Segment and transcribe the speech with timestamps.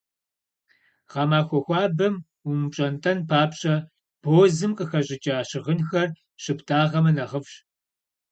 [1.11, 2.15] Гъэмахуэ хуабэм
[2.47, 3.75] умыпщӏэнтӏэн папщӏэ,
[4.21, 6.09] бозым къыхэщӏыкӏа щыгъынхэр
[6.43, 7.53] щыптӏагъэмэ, нэхъыфӏщ.